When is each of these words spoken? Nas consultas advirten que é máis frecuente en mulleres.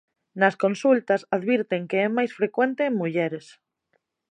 Nas 0.39 0.55
consultas 0.63 1.21
advirten 1.35 1.81
que 1.89 1.97
é 2.05 2.07
máis 2.17 2.31
frecuente 2.39 2.81
en 2.85 2.93
mulleres. 3.01 3.45